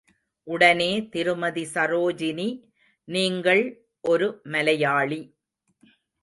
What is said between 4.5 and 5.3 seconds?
Malayali.